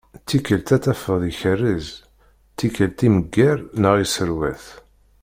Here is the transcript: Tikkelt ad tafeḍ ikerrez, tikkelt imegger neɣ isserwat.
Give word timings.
Tikkelt 0.27 0.69
ad 0.75 0.81
tafeḍ 0.83 1.21
ikerrez, 1.31 1.87
tikkelt 2.57 2.99
imegger 3.07 3.57
neɣ 3.81 3.95
isserwat. 4.05 4.65